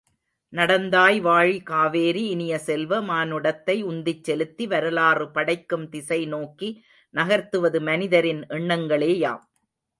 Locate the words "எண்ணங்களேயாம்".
8.49-9.43